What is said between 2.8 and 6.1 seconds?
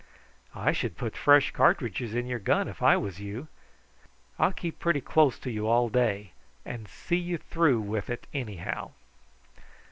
I was you. I'll keep pretty close to you all